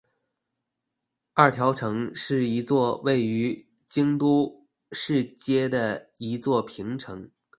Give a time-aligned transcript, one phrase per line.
[1.33, 7.29] 二条城是一座位于京都市街的一座平城。